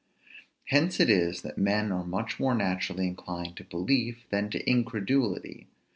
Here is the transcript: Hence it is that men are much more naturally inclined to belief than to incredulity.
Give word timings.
Hence 0.65 0.99
it 0.99 1.11
is 1.11 1.43
that 1.43 1.59
men 1.59 1.91
are 1.91 2.03
much 2.03 2.39
more 2.39 2.55
naturally 2.55 3.05
inclined 3.05 3.55
to 3.57 3.63
belief 3.63 4.25
than 4.31 4.49
to 4.49 4.67
incredulity. 4.67 5.67